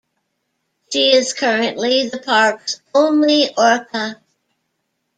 She 0.91 1.13
is 1.13 1.31
currently 1.33 2.09
the 2.09 2.17
park's 2.17 2.81
only 2.91 3.51
orca. 3.55 4.19